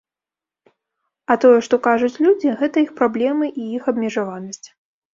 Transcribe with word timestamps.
А 1.33 1.37
тое, 1.43 1.59
што 1.69 1.75
кажуць 1.89 2.21
людзі, 2.29 2.57
гэта 2.65 2.77
іх 2.89 2.93
праблемы 3.05 3.55
і 3.61 3.71
іх 3.79 3.83
абмежаванасць. 3.97 4.65